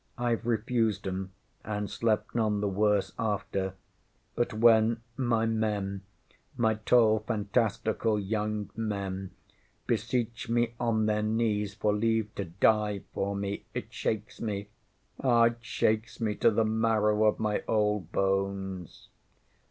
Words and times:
IŌĆÖve 0.17 0.43
refused 0.45 1.03
ŌĆśem, 1.03 1.29
and 1.63 1.87
slept 1.87 2.33
none 2.33 2.59
the 2.59 2.67
worse 2.67 3.11
after; 3.19 3.75
but 4.33 4.51
when 4.51 4.99
my 5.15 5.45
men, 5.45 6.01
my 6.57 6.73
tall, 6.73 7.19
fantastical 7.19 8.19
young 8.19 8.71
men, 8.75 9.29
beseech 9.85 10.49
me 10.49 10.73
on 10.79 11.05
their 11.05 11.21
knees 11.21 11.75
for 11.75 11.93
leave 11.93 12.33
to 12.33 12.45
die 12.45 13.03
for 13.13 13.35
me, 13.35 13.63
it 13.75 13.93
shakes 13.93 14.41
me 14.41 14.69
ah, 15.19 15.43
it 15.43 15.57
shakes 15.61 16.19
me 16.19 16.33
to 16.33 16.49
the 16.49 16.65
marrow 16.65 17.25
of 17.25 17.37
my 17.37 17.61
old 17.67 18.11
bones. 18.11 19.07